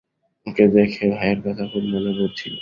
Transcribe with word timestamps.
ওকে 0.47 0.65
দেখে, 0.75 1.03
ভাইয়ের 1.11 1.39
কথা 1.45 1.63
খুব 1.71 1.83
মনে 1.85 2.11
পড়ছিল। 2.17 2.53